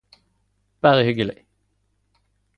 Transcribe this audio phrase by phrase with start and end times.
[0.83, 1.45] Berre hyggjeleg!